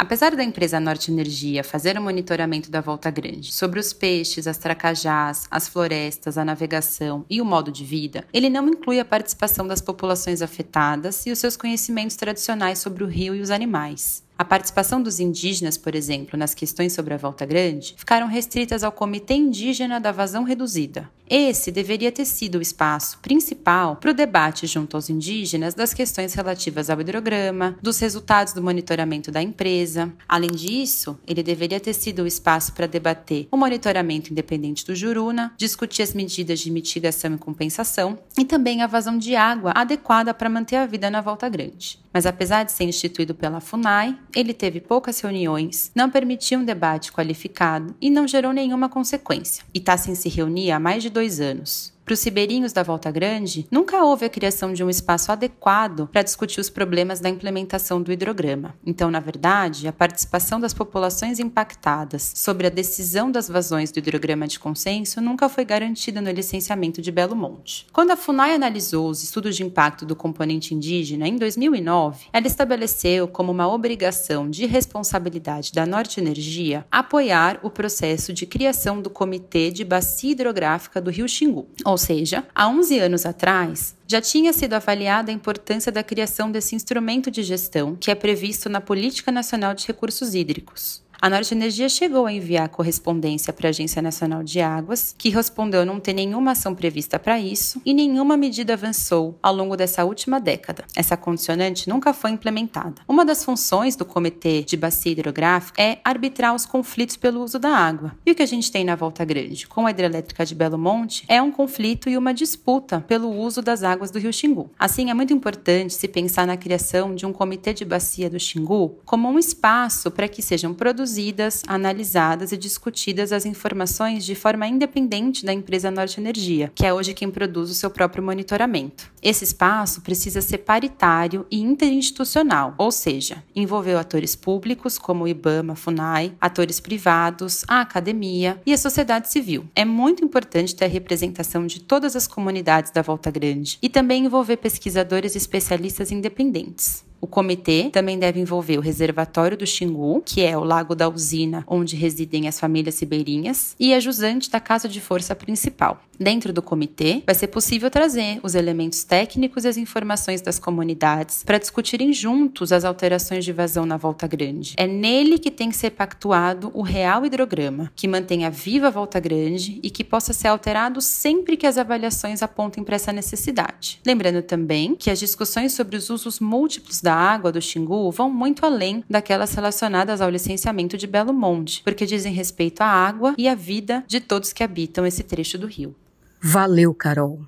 Apesar 0.00 0.34
da 0.34 0.42
empresa 0.42 0.80
Norte 0.80 1.10
Energia 1.12 1.62
fazer 1.62 1.98
o 1.98 2.00
monitoramento 2.00 2.70
da 2.70 2.80
Volta 2.80 3.10
Grande 3.10 3.52
sobre 3.52 3.78
os 3.78 3.92
peixes, 3.92 4.46
as 4.46 4.56
tracajás, 4.56 5.46
as 5.50 5.68
florestas, 5.68 6.38
a 6.38 6.44
navegação 6.44 7.26
e 7.28 7.38
o 7.38 7.44
modo 7.44 7.70
de 7.70 7.84
vida, 7.84 8.24
ele 8.32 8.48
não 8.48 8.66
inclui 8.66 8.98
a 8.98 9.04
participação 9.04 9.68
das 9.68 9.82
populações 9.82 10.40
afetadas 10.40 11.26
e 11.26 11.30
os 11.30 11.38
seus 11.38 11.54
conhecimentos 11.54 12.16
tradicionais 12.16 12.78
sobre 12.78 13.04
o 13.04 13.06
rio 13.06 13.34
e 13.34 13.42
os 13.42 13.50
animais. 13.50 14.24
A 14.40 14.44
participação 14.44 15.02
dos 15.02 15.20
indígenas, 15.20 15.76
por 15.76 15.94
exemplo, 15.94 16.38
nas 16.38 16.54
questões 16.54 16.94
sobre 16.94 17.12
a 17.12 17.18
Volta 17.18 17.44
Grande, 17.44 17.92
ficaram 17.94 18.26
restritas 18.26 18.82
ao 18.82 18.90
Comitê 18.90 19.34
Indígena 19.34 20.00
da 20.00 20.12
Vazão 20.12 20.44
Reduzida. 20.44 21.10
Esse 21.28 21.70
deveria 21.70 22.10
ter 22.10 22.24
sido 22.24 22.56
o 22.56 22.62
espaço 22.62 23.18
principal 23.20 23.96
para 23.96 24.10
o 24.10 24.14
debate 24.14 24.66
junto 24.66 24.96
aos 24.96 25.08
indígenas 25.08 25.74
das 25.74 25.94
questões 25.94 26.34
relativas 26.34 26.90
ao 26.90 27.00
hidrograma, 27.00 27.78
dos 27.80 28.00
resultados 28.00 28.52
do 28.52 28.60
monitoramento 28.62 29.30
da 29.30 29.40
empresa. 29.40 30.12
Além 30.26 30.50
disso, 30.50 31.16
ele 31.24 31.42
deveria 31.42 31.78
ter 31.78 31.92
sido 31.92 32.22
o 32.22 32.26
espaço 32.26 32.72
para 32.72 32.86
debater 32.88 33.46
o 33.48 33.56
monitoramento 33.56 34.32
independente 34.32 34.84
do 34.84 34.94
Juruna, 34.94 35.52
discutir 35.56 36.02
as 36.02 36.14
medidas 36.14 36.58
de 36.58 36.70
mitigação 36.70 37.34
e 37.34 37.38
compensação 37.38 38.18
e 38.36 38.44
também 38.44 38.82
a 38.82 38.88
vazão 38.88 39.16
de 39.16 39.36
água 39.36 39.72
adequada 39.76 40.34
para 40.34 40.48
manter 40.48 40.76
a 40.76 40.86
vida 40.86 41.10
na 41.10 41.20
Volta 41.20 41.48
Grande. 41.48 42.00
Mas 42.12 42.26
apesar 42.26 42.64
de 42.64 42.72
ser 42.72 42.84
instituído 42.84 43.34
pela 43.34 43.60
FUNAI, 43.60 44.18
ele 44.34 44.52
teve 44.52 44.80
poucas 44.80 45.20
reuniões, 45.20 45.90
não 45.94 46.10
permitiu 46.10 46.58
um 46.58 46.64
debate 46.64 47.12
qualificado 47.12 47.94
e 48.00 48.10
não 48.10 48.26
gerou 48.26 48.52
nenhuma 48.52 48.88
consequência. 48.88 49.64
Está 49.72 49.96
sem 49.96 50.14
se 50.14 50.28
reunir 50.28 50.72
há 50.72 50.80
mais 50.80 51.02
de 51.02 51.10
dois 51.10 51.40
anos. 51.40 51.92
Para 52.10 52.14
os 52.14 52.24
ribeirinhos 52.24 52.72
da 52.72 52.82
Volta 52.82 53.08
Grande, 53.08 53.68
nunca 53.70 54.02
houve 54.02 54.26
a 54.26 54.28
criação 54.28 54.72
de 54.72 54.82
um 54.82 54.90
espaço 54.90 55.30
adequado 55.30 56.08
para 56.10 56.24
discutir 56.24 56.60
os 56.60 56.68
problemas 56.68 57.20
da 57.20 57.28
implementação 57.28 58.02
do 58.02 58.10
hidrograma. 58.10 58.74
Então, 58.84 59.12
na 59.12 59.20
verdade, 59.20 59.86
a 59.86 59.92
participação 59.92 60.58
das 60.58 60.74
populações 60.74 61.38
impactadas 61.38 62.32
sobre 62.34 62.66
a 62.66 62.70
decisão 62.70 63.30
das 63.30 63.48
vazões 63.48 63.92
do 63.92 64.00
hidrograma 64.00 64.48
de 64.48 64.58
consenso 64.58 65.20
nunca 65.20 65.48
foi 65.48 65.64
garantida 65.64 66.20
no 66.20 66.32
licenciamento 66.32 67.00
de 67.00 67.12
Belo 67.12 67.36
Monte. 67.36 67.86
Quando 67.92 68.10
a 68.10 68.16
FUNAI 68.16 68.56
analisou 68.56 69.08
os 69.08 69.22
estudos 69.22 69.54
de 69.54 69.62
impacto 69.62 70.04
do 70.04 70.16
componente 70.16 70.74
indígena 70.74 71.28
em 71.28 71.36
2009, 71.36 72.26
ela 72.32 72.46
estabeleceu 72.48 73.28
como 73.28 73.52
uma 73.52 73.72
obrigação 73.72 74.50
de 74.50 74.66
responsabilidade 74.66 75.72
da 75.72 75.86
Norte 75.86 76.18
Energia 76.18 76.84
apoiar 76.90 77.60
o 77.62 77.70
processo 77.70 78.32
de 78.32 78.46
criação 78.46 79.00
do 79.00 79.08
Comitê 79.08 79.70
de 79.70 79.84
Bacia 79.84 80.32
Hidrográfica 80.32 81.00
do 81.00 81.08
Rio 81.08 81.28
Xingu, 81.28 81.68
ou 81.84 81.99
seja, 82.00 82.44
há 82.52 82.68
11 82.68 82.98
anos 82.98 83.24
atrás, 83.24 83.94
já 84.08 84.20
tinha 84.20 84.52
sido 84.52 84.74
avaliada 84.74 85.30
a 85.30 85.34
importância 85.34 85.92
da 85.92 86.02
criação 86.02 86.50
desse 86.50 86.74
instrumento 86.74 87.30
de 87.30 87.44
gestão 87.44 87.94
que 87.94 88.10
é 88.10 88.14
previsto 88.16 88.68
na 88.68 88.80
Política 88.80 89.30
Nacional 89.30 89.72
de 89.74 89.86
Recursos 89.86 90.34
Hídricos. 90.34 91.00
A 91.22 91.28
Norte 91.28 91.52
Energia 91.52 91.86
chegou 91.86 92.24
a 92.24 92.32
enviar 92.32 92.70
correspondência 92.70 93.52
para 93.52 93.68
a 93.68 93.70
Agência 93.70 94.00
Nacional 94.00 94.42
de 94.42 94.58
Águas, 94.58 95.14
que 95.18 95.28
respondeu 95.28 95.84
não 95.84 96.00
ter 96.00 96.14
nenhuma 96.14 96.52
ação 96.52 96.74
prevista 96.74 97.18
para 97.18 97.38
isso 97.38 97.78
e 97.84 97.92
nenhuma 97.92 98.38
medida 98.38 98.72
avançou 98.72 99.38
ao 99.42 99.54
longo 99.54 99.76
dessa 99.76 100.02
última 100.02 100.40
década. 100.40 100.82
Essa 100.96 101.18
condicionante 101.18 101.90
nunca 101.90 102.14
foi 102.14 102.30
implementada. 102.30 103.02
Uma 103.06 103.22
das 103.22 103.44
funções 103.44 103.96
do 103.96 104.04
Comitê 104.06 104.62
de 104.62 104.78
Bacia 104.78 105.12
Hidrográfica 105.12 105.82
é 105.82 105.98
arbitrar 106.02 106.54
os 106.54 106.64
conflitos 106.64 107.18
pelo 107.18 107.42
uso 107.44 107.58
da 107.58 107.68
água. 107.68 108.16
E 108.24 108.30
o 108.30 108.34
que 108.34 108.42
a 108.42 108.46
gente 108.46 108.72
tem 108.72 108.82
na 108.82 108.96
Volta 108.96 109.22
Grande 109.22 109.66
com 109.66 109.86
a 109.86 109.90
hidrelétrica 109.90 110.46
de 110.46 110.54
Belo 110.54 110.78
Monte 110.78 111.26
é 111.28 111.42
um 111.42 111.52
conflito 111.52 112.08
e 112.08 112.16
uma 112.16 112.32
disputa 112.32 113.04
pelo 113.06 113.28
uso 113.28 113.60
das 113.60 113.82
águas 113.82 114.10
do 114.10 114.18
Rio 114.18 114.32
Xingu. 114.32 114.70
Assim, 114.78 115.10
é 115.10 115.14
muito 115.14 115.34
importante 115.34 115.92
se 115.92 116.08
pensar 116.08 116.46
na 116.46 116.56
criação 116.56 117.14
de 117.14 117.26
um 117.26 117.32
Comitê 117.32 117.74
de 117.74 117.84
Bacia 117.84 118.30
do 118.30 118.40
Xingu 118.40 118.96
como 119.04 119.28
um 119.28 119.38
espaço 119.38 120.10
para 120.10 120.26
que 120.26 120.40
sejam 120.40 120.72
produzidos 120.72 121.09
produzidas, 121.10 121.62
analisadas 121.66 122.52
e 122.52 122.56
discutidas 122.56 123.32
as 123.32 123.44
informações 123.44 124.24
de 124.24 124.36
forma 124.36 124.66
independente 124.66 125.44
da 125.44 125.52
empresa 125.52 125.90
Norte 125.90 126.20
Energia, 126.20 126.70
que 126.72 126.86
é 126.86 126.94
hoje 126.94 127.14
quem 127.14 127.28
produz 127.30 127.68
o 127.68 127.74
seu 127.74 127.90
próprio 127.90 128.22
monitoramento. 128.22 129.10
Esse 129.20 129.42
espaço 129.42 130.02
precisa 130.02 130.40
ser 130.40 130.58
paritário 130.58 131.44
e 131.50 131.60
interinstitucional, 131.60 132.74
ou 132.78 132.92
seja, 132.92 133.42
envolver 133.56 133.96
atores 133.96 134.36
públicos 134.36 134.98
como 134.98 135.24
o 135.24 135.28
IBAMA, 135.28 135.74
FUNAI, 135.74 136.32
atores 136.40 136.78
privados, 136.78 137.64
a 137.66 137.80
academia 137.80 138.60
e 138.64 138.72
a 138.72 138.78
sociedade 138.78 139.28
civil. 139.28 139.64
É 139.74 139.84
muito 139.84 140.24
importante 140.24 140.76
ter 140.76 140.84
a 140.84 140.88
representação 140.88 141.66
de 141.66 141.80
todas 141.80 142.14
as 142.14 142.28
comunidades 142.28 142.92
da 142.92 143.02
Volta 143.02 143.30
Grande 143.32 143.78
e 143.82 143.88
também 143.88 144.24
envolver 144.24 144.58
pesquisadores 144.58 145.34
e 145.34 145.38
especialistas 145.38 146.12
independentes. 146.12 147.09
O 147.20 147.26
comitê 147.26 147.90
também 147.92 148.18
deve 148.18 148.40
envolver 148.40 148.78
o 148.78 148.80
reservatório 148.80 149.56
do 149.56 149.66
Xingu, 149.66 150.22
que 150.24 150.42
é 150.42 150.56
o 150.56 150.64
lago 150.64 150.94
da 150.94 151.08
usina 151.08 151.64
onde 151.66 151.94
residem 151.96 152.48
as 152.48 152.58
famílias 152.58 152.98
ribeirinhas, 152.98 153.76
e 153.78 153.92
a 153.92 154.00
jusante 154.00 154.50
da 154.50 154.58
casa 154.58 154.88
de 154.88 155.00
força 155.00 155.34
principal. 155.34 156.02
Dentro 156.18 156.52
do 156.52 156.60
comitê, 156.60 157.22
vai 157.24 157.34
ser 157.34 157.46
possível 157.46 157.90
trazer 157.90 158.40
os 158.42 158.54
elementos 158.54 159.04
técnicos 159.04 159.64
e 159.64 159.68
as 159.68 159.78
informações 159.78 160.42
das 160.42 160.58
comunidades 160.58 161.42
para 161.42 161.56
discutirem 161.56 162.12
juntos 162.12 162.72
as 162.72 162.84
alterações 162.84 163.42
de 163.42 163.52
vazão 163.54 163.86
na 163.86 163.96
Volta 163.96 164.26
Grande. 164.26 164.74
É 164.76 164.86
nele 164.86 165.38
que 165.38 165.50
tem 165.50 165.70
que 165.70 165.76
ser 165.76 165.90
pactuado 165.90 166.70
o 166.74 166.82
real 166.82 167.24
hidrograma, 167.24 167.90
que 167.96 168.06
mantenha 168.06 168.50
viva 168.50 168.88
a 168.88 168.90
Volta 168.90 169.18
Grande 169.18 169.80
e 169.82 169.88
que 169.88 170.04
possa 170.04 170.34
ser 170.34 170.48
alterado 170.48 171.00
sempre 171.00 171.56
que 171.56 171.66
as 171.66 171.78
avaliações 171.78 172.42
apontem 172.42 172.84
para 172.84 172.96
essa 172.96 173.12
necessidade. 173.12 173.98
Lembrando 174.04 174.42
também 174.42 174.94
que 174.94 175.10
as 175.10 175.18
discussões 175.18 175.72
sobre 175.72 175.96
os 175.96 176.10
usos 176.10 176.38
múltiplos 176.38 177.00
da 177.00 177.09
água 177.14 177.52
do 177.52 177.60
Xingu 177.60 178.10
vão 178.10 178.30
muito 178.30 178.64
além 178.64 179.04
daquelas 179.08 179.54
relacionadas 179.54 180.20
ao 180.20 180.30
licenciamento 180.30 180.96
de 180.96 181.06
Belo 181.06 181.32
Monte, 181.32 181.82
porque 181.82 182.06
dizem 182.06 182.32
respeito 182.32 182.82
à 182.82 182.86
água 182.86 183.34
e 183.36 183.48
à 183.48 183.54
vida 183.54 184.04
de 184.06 184.20
todos 184.20 184.52
que 184.52 184.62
habitam 184.62 185.06
esse 185.06 185.22
trecho 185.22 185.58
do 185.58 185.66
rio. 185.66 185.94
Valeu, 186.40 186.94
Carol. 186.94 187.40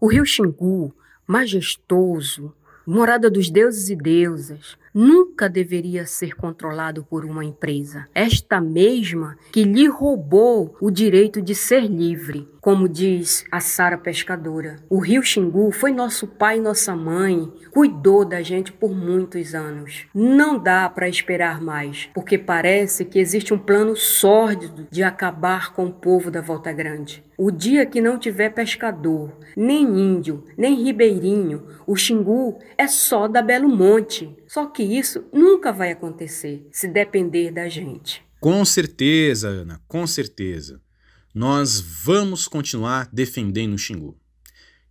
O 0.00 0.06
rio 0.06 0.24
Xingu, 0.26 0.94
majestoso, 1.26 2.52
morada 2.86 3.30
dos 3.30 3.48
deuses 3.48 3.88
e 3.88 3.96
deusas, 3.96 4.76
nunca 4.94 5.48
deveria 5.48 6.06
ser 6.06 6.36
controlado 6.36 7.04
por 7.04 7.24
uma 7.24 7.44
empresa, 7.44 8.06
esta 8.14 8.60
mesma 8.60 9.36
que 9.52 9.64
lhe 9.64 9.88
roubou 9.88 10.76
o 10.80 10.90
direito 10.90 11.42
de 11.42 11.54
ser 11.54 11.80
livre. 11.80 12.48
Como 12.60 12.88
diz 12.88 13.44
a 13.52 13.60
Sara 13.60 13.98
Pescadora, 13.98 14.76
o 14.88 14.98
rio 14.98 15.22
Xingu 15.22 15.70
foi 15.70 15.92
nosso 15.92 16.26
pai 16.26 16.56
e 16.56 16.62
nossa 16.62 16.96
mãe, 16.96 17.52
cuidou 17.70 18.24
da 18.24 18.40
gente 18.40 18.72
por 18.72 18.94
muitos 18.94 19.54
anos. 19.54 20.06
Não 20.14 20.58
dá 20.58 20.88
para 20.88 21.06
esperar 21.06 21.60
mais, 21.60 22.08
porque 22.14 22.38
parece 22.38 23.04
que 23.04 23.18
existe 23.18 23.52
um 23.52 23.58
plano 23.58 23.94
sórdido 23.94 24.86
de 24.90 25.02
acabar 25.02 25.74
com 25.74 25.86
o 25.86 25.92
povo 25.92 26.30
da 26.30 26.40
Volta 26.40 26.72
Grande. 26.72 27.22
O 27.36 27.50
dia 27.50 27.84
que 27.84 28.00
não 28.00 28.16
tiver 28.16 28.50
pescador, 28.50 29.36
nem 29.56 29.82
índio, 29.82 30.44
nem 30.56 30.82
ribeirinho, 30.82 31.66
o 31.86 31.96
Xingu 31.96 32.58
é 32.78 32.86
só 32.86 33.26
da 33.26 33.42
Belo 33.42 33.68
Monte. 33.68 34.34
Só 34.54 34.66
que 34.66 34.84
isso 34.84 35.24
nunca 35.32 35.72
vai 35.72 35.90
acontecer 35.90 36.68
se 36.70 36.86
depender 36.86 37.50
da 37.50 37.68
gente. 37.68 38.24
Com 38.38 38.64
certeza, 38.64 39.48
Ana, 39.48 39.80
com 39.88 40.06
certeza. 40.06 40.80
Nós 41.34 41.80
vamos 41.80 42.46
continuar 42.46 43.08
defendendo 43.12 43.74
o 43.74 43.78
Xingu. 43.78 44.16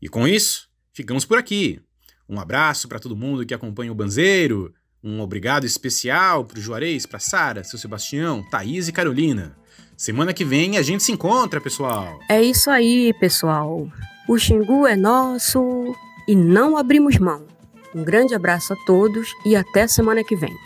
E 0.02 0.10
com 0.10 0.28
isso, 0.28 0.68
ficamos 0.92 1.24
por 1.24 1.38
aqui. 1.38 1.80
Um 2.28 2.42
abraço 2.42 2.90
para 2.90 3.00
todo 3.00 3.16
mundo 3.16 3.46
que 3.46 3.54
acompanha 3.54 3.90
o 3.90 3.96
Banzeiro. 3.96 4.74
Um 5.02 5.22
obrigado 5.22 5.64
especial 5.64 6.44
para 6.44 6.60
o 6.60 6.62
Juarez, 6.62 7.06
para 7.06 7.20
Sara, 7.20 7.64
seu 7.64 7.80
Sebastião, 7.80 8.44
Thaís 8.50 8.90
e 8.90 8.92
Carolina. 8.92 9.56
Semana 9.96 10.34
que 10.34 10.44
vem 10.44 10.78
a 10.78 10.82
gente 10.82 11.04
se 11.04 11.14
encontra, 11.14 11.62
pessoal. 11.62 12.20
É 12.30 12.44
isso 12.44 12.70
aí, 12.70 13.14
pessoal. 13.18 13.90
O 14.28 14.38
Xingu 14.38 14.86
é 14.86 14.98
nosso 14.98 15.96
e 16.28 16.36
não 16.36 16.76
abrimos 16.76 17.18
mão. 17.18 17.54
Um 17.96 18.04
grande 18.04 18.34
abraço 18.34 18.74
a 18.74 18.76
todos 18.76 19.36
e 19.46 19.56
até 19.56 19.88
semana 19.88 20.24
que 20.24 20.36
vem. 20.36 20.58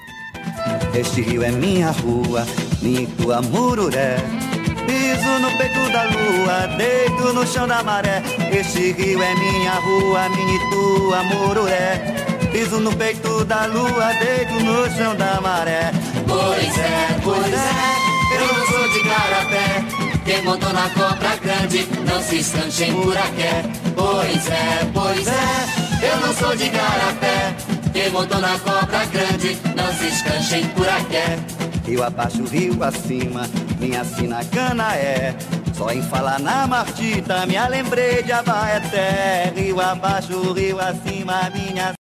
Este 0.93 1.21
rio 1.21 1.43
é 1.43 1.51
minha 1.51 1.91
rua, 1.91 2.45
minha 2.81 3.07
tua 3.17 3.41
mururé. 3.41 4.17
Piso 4.85 5.39
no 5.41 5.51
peito 5.57 5.91
da 5.91 6.03
lua, 6.05 6.67
deito 6.77 7.33
no 7.33 7.45
chão 7.45 7.67
da 7.67 7.83
maré. 7.83 8.23
Este 8.51 8.93
rio 8.93 9.21
é 9.21 9.35
minha 9.35 9.73
rua, 9.73 10.29
minha 10.29 10.55
e 10.55 10.69
tua 10.69 11.23
mururé. 11.23 12.15
Piso 12.51 12.79
no 12.79 12.95
peito 12.95 13.43
da 13.43 13.65
lua, 13.65 14.13
deito 14.13 14.63
no 14.63 14.89
chão 14.95 15.13
da 15.15 15.41
maré. 15.41 15.91
Pois 16.25 16.77
é, 16.77 17.19
pois 17.23 17.53
é, 17.53 18.37
eu 18.37 18.47
não 18.47 18.65
sou 18.67 18.89
de 18.89 19.03
garapé. 19.03 20.07
Quem 20.23 20.43
montou 20.43 20.71
na 20.73 20.89
cobra 20.89 21.35
grande 21.37 21.87
não 22.05 22.21
se 22.21 22.39
escanche 22.39 22.85
em 22.85 22.93
buraqué. 22.93 23.63
Pois 23.95 24.47
é, 24.47 24.89
pois 24.93 25.27
é, 25.27 25.76
eu 26.01 26.17
não 26.21 26.33
sou 26.33 26.55
de 26.55 26.69
garapé. 26.69 27.55
Quem 27.93 28.09
montou 28.11 28.39
na 28.39 28.57
cobra 28.59 29.05
grande 29.05 29.57
não 29.75 29.91
se 29.93 30.07
escanche 30.07 30.57
em 30.57 30.67
buraqué. 30.67 31.37
Rio 31.85 32.03
abaixo, 32.03 32.43
rio 32.43 32.83
acima, 32.83 33.47
minha 33.79 34.03
sina 34.03 34.43
cana 34.45 34.95
é. 34.95 35.35
Só 35.73 35.91
em 35.91 36.01
falar 36.01 36.39
na 36.39 36.67
martita, 36.67 37.45
me 37.45 37.55
lembrei 37.69 38.23
de 38.23 38.31
Abaeté. 38.31 39.53
Rio 39.55 39.79
abaixo, 39.79 40.53
rio 40.53 40.79
acima, 40.79 41.51
minha 41.53 41.96